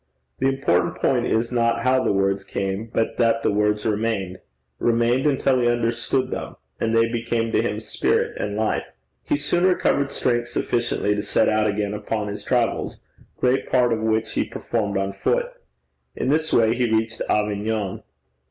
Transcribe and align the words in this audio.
The 0.39 0.47
important 0.47 0.95
point 0.95 1.27
is 1.27 1.51
not 1.51 1.83
how 1.83 2.03
the 2.03 2.11
words 2.11 2.43
came, 2.43 2.89
but 2.91 3.17
that 3.17 3.43
the 3.43 3.51
words 3.51 3.85
remained 3.85 4.39
remained 4.79 5.27
until 5.27 5.59
he 5.59 5.67
understood 5.67 6.31
them, 6.31 6.55
and 6.79 6.95
they 6.95 7.07
became 7.07 7.51
to 7.51 7.61
him 7.61 7.79
spirit 7.79 8.35
and 8.41 8.57
life. 8.57 8.87
He 9.23 9.37
soon 9.37 9.63
recovered 9.63 10.09
strength 10.09 10.47
sufficiently 10.47 11.13
to 11.13 11.21
set 11.21 11.49
out 11.49 11.67
again 11.67 11.93
upon 11.93 12.29
his 12.29 12.43
travels, 12.43 12.97
great 13.37 13.69
part 13.69 13.93
of 13.93 13.99
which 14.01 14.31
he 14.33 14.43
performed 14.43 14.97
on 14.97 15.11
foot. 15.13 15.45
In 16.15 16.29
this 16.29 16.51
way 16.51 16.73
he 16.73 16.89
reached 16.89 17.21
Avignon. 17.29 18.01